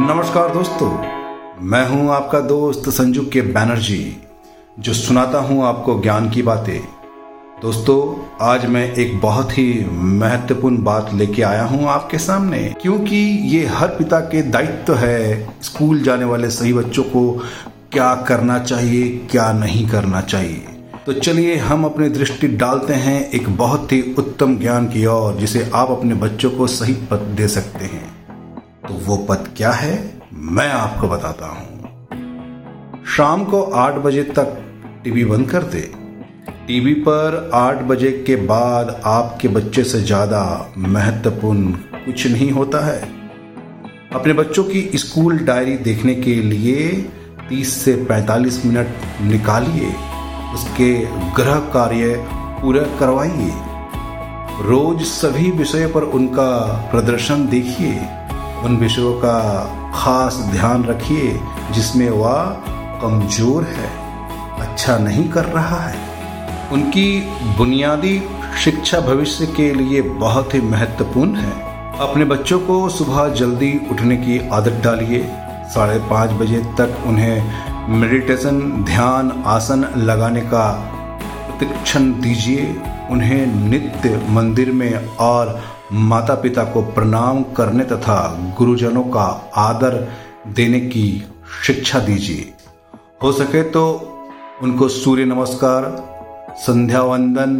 [0.00, 0.90] नमस्कार दोस्तों,
[1.62, 4.16] मैं हूँ आपका दोस्त संजू के बैनर्जी,
[4.78, 6.80] जो सुनाता हूँ आपको ज्ञान की बातें।
[7.62, 7.98] दोस्तों,
[8.40, 13.16] आज मैं एक बहुत ही महत्वपूर्ण बात लेके आया हूँ आपके सामने, क्योंकि
[13.48, 17.30] ये हर पिता के दायित्व तो है स्कूल जाने वाले सही बच्चों को
[17.92, 20.66] क्या करना चाहिए, क्या नहीं करना चाहिए।
[21.06, 25.70] तो चलिए, हम अपनी दृष्टि डालते हैं एक बहुत ही उत्तम ज्ञान की ओर, जिसे
[25.74, 28.19] आप अपने बच्चों को सही पथ दे सकते हैं।
[28.88, 29.94] तो वो पद क्या है,
[30.32, 34.56] मैं आपको बताता हूँ। शाम को आठ बजे तक
[35.04, 35.80] टीवी बंद कर दे।
[36.66, 40.42] टीवी पर आठ बजे के बाद आपके बच्चे से ज़्यादा
[40.78, 41.72] महत्वपूर्ण
[42.04, 43.00] कुछ नहीं होता है।
[44.14, 46.90] अपने बच्चों की स्कूल डायरी देखने के लिए
[47.48, 49.92] 30 से 45 मिनट निकालिए।
[50.54, 50.94] उसके
[51.34, 52.14] ग्रह कार्य
[52.62, 53.52] पूरा करवाइए।
[54.62, 56.50] रोज सभी विषय पर उनका
[56.90, 57.92] प्रदर्शन देखिए।
[58.64, 59.38] उन विषयों का
[59.94, 61.40] खास ध्यान रखिए
[61.72, 62.42] जिसमें वह
[63.02, 63.88] कमज़ोर है
[64.60, 66.08] अच्छा नहीं कर रहा है।
[66.72, 67.20] उनकी
[67.56, 68.20] बुनियादी
[68.64, 71.52] शिक्षा भविष्य के लिए बहुत ही महत्वपूर्ण है।
[72.00, 75.22] अपने बच्चों को सुबह जल्दी उठने की आदत डालिए।
[75.74, 80.70] साढ़े पाँच बजे तक उन्हें मेडिटेशन, ध्यान, आसन लगाने का
[81.48, 82.76] प्रतिक्षण दीजिए।
[83.10, 85.60] उन्हें नित्य मंदिर में और
[85.92, 88.18] माता पिता को प्रणाम करने तथा
[88.58, 90.08] गुरुजनों का आदर
[90.48, 91.24] देने की
[91.66, 92.52] शिक्षा दीजिए।
[93.22, 93.84] हो सके तो
[94.62, 95.84] उनको सूर्य नमस्कार,
[96.58, 97.56] संध्या वंदन,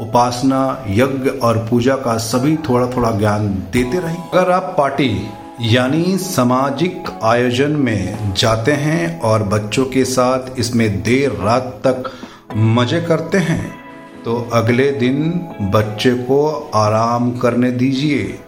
[0.00, 5.28] उपासना, यज्ञ और पूजा का सभी थोड़ा थोड़ा ज्ञान देते रहें। अगर आप पार्टी
[5.60, 12.10] यानी सामाजिक आयोजन में जाते हैं और बच्चों के साथ इसमें देर रात तक
[12.56, 13.83] मज़े करते हैं
[14.24, 15.16] तो अगले दिन
[15.72, 18.38] बच्चे को आराम करने दीजिए,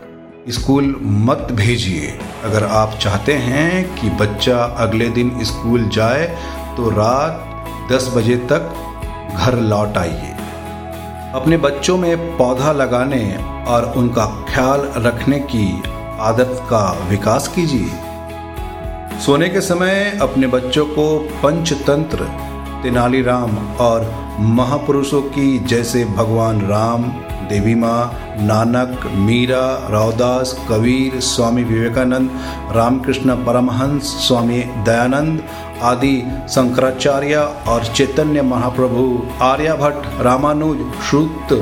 [0.49, 2.13] स्कूल मत भेजिए।
[2.45, 6.25] अगर आप चाहते हैं कि बच्चा अगले दिन स्कूल जाए
[6.77, 8.73] तो रात 10 बजे तक
[9.37, 10.33] घर लौट आइए।
[11.35, 13.23] अपने बच्चों में पौधा लगाने
[13.69, 15.71] और उनका ख्याल रखने की
[16.23, 17.91] आदत का विकास कीजिए।
[19.21, 22.25] सोने के समय अपने बच्चों को पंचतंत्र,
[22.83, 27.03] तेनालीराम और महापुरुषों की जैसे भगवान राम,
[27.49, 32.31] देवी माँ, नानक, मीरा, रावदास, कबीर, स्वामी विवेकानंद,
[32.73, 35.43] रामकृष्ण परमहंस, स्वामी दयानंद
[35.83, 37.37] आदि शंकराचार्य
[37.69, 40.79] और चैतन्य महाप्रभु आर्यभट्ट, रामानुज,
[41.11, 41.53] श्रुत,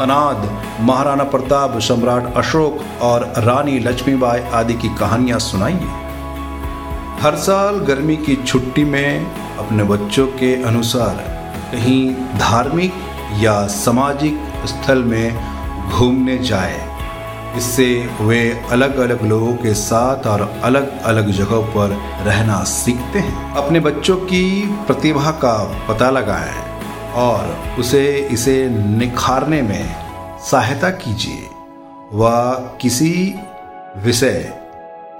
[0.00, 5.88] अनाद, महाराणा प्रताप, सम्राट अशोक और रानी लक्ष्मीबाई आदि की कहानियाँ सुनाइए।
[7.20, 9.26] हर साल गर्मी की छुट्टी में
[9.58, 11.37] अपने बच्चों के अनुसार
[11.72, 12.92] कहीं धार्मिक
[13.40, 15.36] या सामाजिक स्थल में
[15.90, 16.88] घूमने जाए।
[17.56, 21.88] इससे वे अलग अलग लोगों के साथ और अलग अलग जगहों पर
[22.24, 26.82] रहना सीखते हैं। अपने बच्चों की प्रतिभा का पता लगाएँ
[27.14, 29.96] और उसे इसे निखारने में
[30.50, 31.48] सहायता कीजिए।
[32.12, 33.34] वह किसी
[33.96, 34.58] विषय,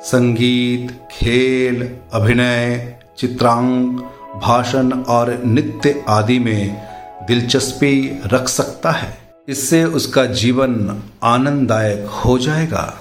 [0.03, 3.99] संगीत, खेल, अभिनय चित्रांग
[4.43, 6.89] भाषण और नृत्य आदि में
[7.29, 9.19] दिलचस्पी रख सकता है।
[9.49, 12.95] इससे उसका जीवन आनंददायक हो जाएगा।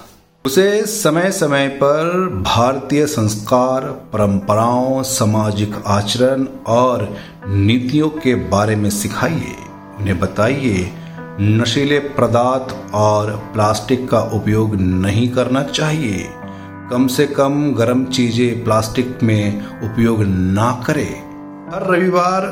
[0.46, 7.16] उसे समय समय पर भारतीय संस्कार, परंपराओं, सामाजिक आचरण और
[7.46, 9.54] नीतियों के बारे में सिखाइए।
[10.00, 10.92] उन्हें बताइए,
[11.40, 16.28] नशीले पदार्थ और प्लास्टिक का उपयोग नहीं करना चाहिए।
[16.90, 21.27] कम से कम गर्म चीज़ें प्लास्टिक में उपयोग ना करें।
[21.74, 22.42] हर रविवार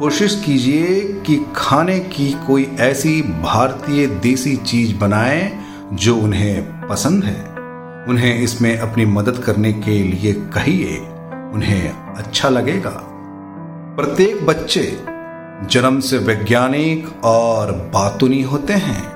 [0.00, 5.58] कोशिश कीजिए कि खाने की कोई ऐसी भारतीय देसी चीज़ बनाएँ
[5.92, 7.44] जो उन्हें पसंद है।
[8.08, 10.98] उन्हें इसमें अपनी मदद करने के लिए कहिए,
[11.54, 13.02] उन्हें अच्छा लगेगा।
[13.98, 14.98] प्रत्येक बच्चे
[15.70, 19.12] जन्म से वैज्ञानिक और बातुनी होते हैं।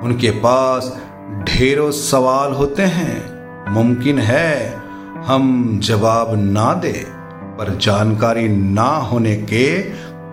[0.00, 0.98] उनके पास
[1.42, 3.32] ढेरों सवाल होते हैं।
[3.72, 4.82] मुमकिन है
[5.26, 7.21] हम जवाब ना दें।
[7.58, 9.66] पर जानकारी ना होने के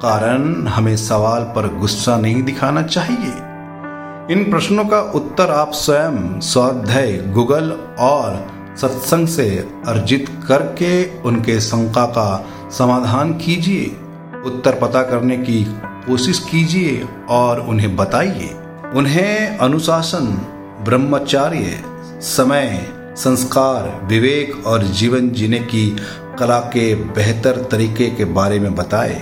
[0.01, 3.33] कारण हमें सवाल पर गुस्सा नहीं दिखाना चाहिए।
[4.33, 9.50] इन प्रश्नों का उत्तर आप स्वयं स्वाध्याय गूगल और सत्संग से
[9.86, 13.86] अर्जित करके उनके शंका का समाधान कीजिए,
[14.45, 15.63] उत्तर पता करने की
[16.07, 18.50] कोशिश कीजिए और उन्हें बताइए।
[18.95, 20.27] उन्हें अनुशासन,
[20.86, 21.81] ब्रह्मचार्य,
[22.21, 22.86] समय,
[23.18, 25.89] संस्कार, विवेक और जीवन जीने की
[26.39, 29.15] कला के बेहतर तरीके के बारे में बताए,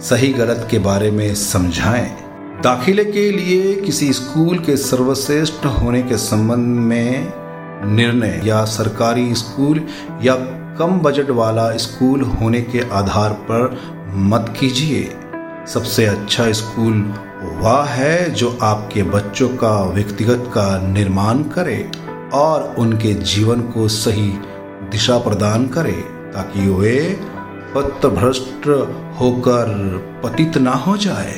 [0.00, 2.06] सही गलत के बारे में समझाएँ।
[2.62, 7.32] दाखिले के लिए किसी स्कूल के सर्वश्रेष्ठ होने के संबंध में
[7.86, 9.82] निर्णय या सरकारी स्कूल
[10.22, 10.34] या
[10.78, 13.76] कम बजट वाला स्कूल होने के आधार पर
[14.14, 15.04] मत कीजिए।
[15.66, 17.14] सबसे अच्छा स्कूल
[17.60, 21.90] वह है जो आपके बच्चों का व्यक्तिगत का निर्माण करे
[22.34, 24.28] और उनके जीवन को सही
[24.90, 27.20] दिशा प्रदान करे। ताकि वे
[27.74, 28.66] पत्रभ्रष्ट
[29.20, 29.68] होकर
[30.24, 31.34] पतित ना हो जाए।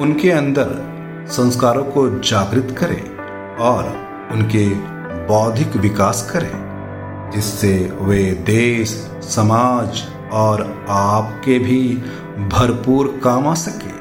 [0.00, 0.68] उनके अंदर
[1.28, 3.16] संस्कारों को जागृत करें
[3.56, 3.84] और
[4.32, 4.68] उनके
[5.26, 8.88] बौद्धिक विकास करें, जिससे वे देश,
[9.22, 11.94] समाज और आपके भी
[12.48, 13.98] भरपूर काम आ सके।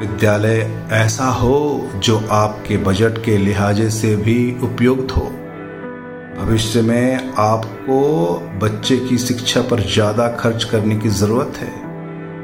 [0.00, 5.30] विद्यालय ऐसा हो जो आपके बजट के लिहाजे से भी उपयुक्त हो।
[6.38, 7.98] भविष्य में आपको
[8.58, 11.72] बच्चे की शिक्षा पर ज़्यादा खर्च करने की ज़रूरत है।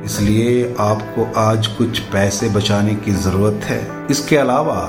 [0.04, 4.81] इसलिए आपको आज कुछ पैसे बचाने की ज़रूरत है। इसके अलावा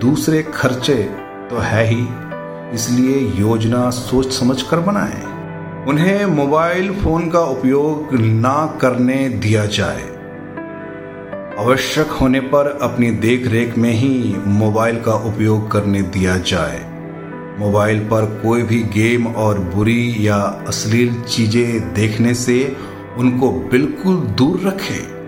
[0.00, 0.96] दूसरे खर्चे
[1.50, 2.06] तो है ही।
[2.74, 5.24] इसलिए योजना सोच समझ कर बनाएँ।
[5.88, 10.02] उन्हें मोबाइल फ़ोन का उपयोग ना करने दिया जाए।
[11.58, 16.97] आवश्यक होने पर अपनी देख रेख में ही मोबाइल का उपयोग करने दिया जाए।
[17.58, 20.36] मोबाइल पर कोई भी गेम और बुरी या
[20.68, 22.76] अश्लील चीज़ें देखने से
[23.18, 25.18] उनको बिल्कुल दूर रखें।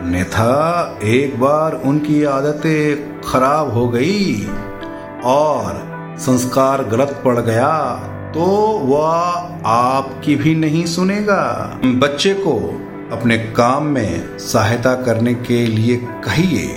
[0.00, 4.46] अन्यथा एक बार उनकी आदतें खराब हो गई
[5.26, 5.88] और
[6.20, 7.74] संस्कार गलत पड़ गया
[8.34, 8.46] तो
[8.86, 11.44] वह आपकी भी नहीं सुनेगा।
[11.84, 12.56] बच्चे को
[13.12, 16.68] अपने काम में सहायता करने के लिए कहिए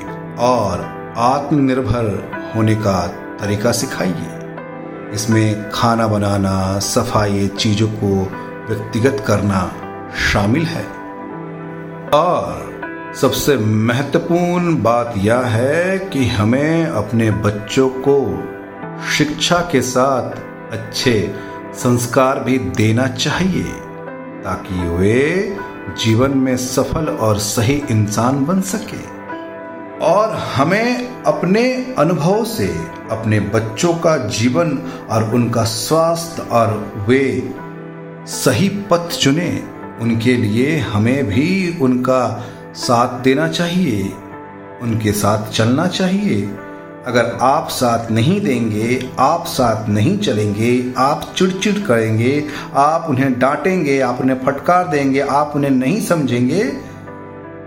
[0.44, 0.86] और
[1.24, 2.08] आत्मनिर्भर
[2.56, 3.06] होने का
[3.42, 4.40] तरीका सिखाइए।
[5.14, 8.32] इसमें खाना बनाना, सफ़ाई चीज़ों को
[8.70, 9.72] व्यक्तिगत करना
[10.32, 10.86] शामिल है।
[12.14, 12.74] और
[13.16, 18.44] सबसे महत्वपूर्ण बात यह है कि हमें अपने बच्चों को
[19.18, 20.40] शिक्षा के साथ
[20.74, 21.36] अच्छे
[21.74, 23.64] संस्कार भी देना चाहिए,
[24.44, 25.58] ताकि वे
[26.04, 29.13] जीवन में सफल और सही इंसान बन सके।
[30.04, 32.68] और हमें अपने अनुभव से,
[33.12, 34.78] अपने बच्चों का जीवन
[35.10, 36.68] और उनका स्वास्थ्य और
[37.08, 37.54] वे
[38.28, 39.64] सही पथ चुने,
[40.02, 42.46] उनके लिए हमें भी उनका
[42.76, 44.04] साथ देना चाहिए,
[44.82, 46.42] उनके साथ चलना चाहिए।
[47.08, 54.00] अगर आप साथ नहीं देंगे, आप साथ नहीं चलेंगे, आप चिड़चिड़ करेंगे, आप उन्हें डांटेंगे,
[54.00, 56.93] आप उन्हें फटकार देंगे, आप उन्हें नहीं समझेंगे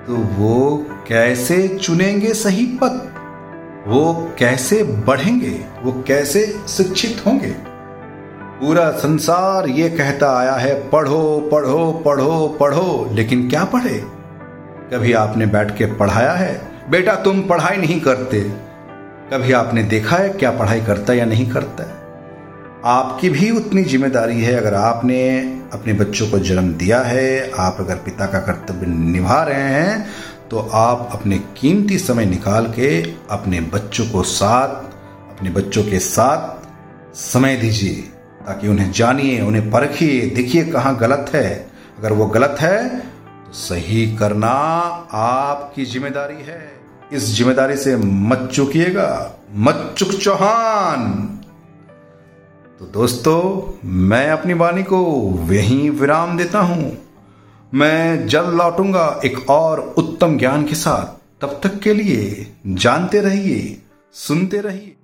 [0.07, 3.17] तो वो कैसे चुनेंगे सही पथ?
[3.89, 5.65] वो कैसे बढ़ेंगे?
[5.83, 7.57] वो कैसे शिक्षित होंगे?
[8.61, 14.05] पूरा संसार ये कहता आया है, पढ़ो पढ़ो पढ़ो पढ़ो। लेकिन क्या पढ़े?
[14.93, 16.61] कभी आपने बैठ के पढ़ाया है?
[16.91, 18.41] बेटा, तुम पढ़ाई नहीं करते।
[19.33, 21.96] कभी आपने देखा है क्या पढ़ाई करता या नहीं करता?
[22.87, 25.19] आपकी भी उतनी ज़िम्मेदारी है, अगर आपने
[25.73, 30.07] अपने बच्चों को जन्म दिया है, आप अगर पिता का कर्तव्य निभा रहे हैं
[30.51, 32.91] तो आप अपने कीमती समय निकाल के
[33.31, 34.75] अपने बच्चों को साथ,
[35.31, 37.95] अपने बच्चों के साथ समय दीजिए,
[38.47, 41.51] ताकि उन्हें जानिए, उन्हें परखिए, देखिए कहाँ गलत है।
[41.99, 46.61] अगर वो गलत है तो सही करना आपकी ज़िम्मेदारी है।
[47.13, 49.11] इस ज़िम्मेदारी से मत चुकिएगा।
[49.57, 51.36] मत चुक चौहान।
[52.81, 54.99] तो दोस्तों, मैं अपनी वाणी को
[55.49, 56.99] वहीं विराम देता हूँ।
[57.75, 61.05] मैं जल्द लौटूँगा एक और उत्तम ज्ञान के साथ।
[61.41, 64.97] तब तक के लिए जानते रहिए, सुनते रहिए।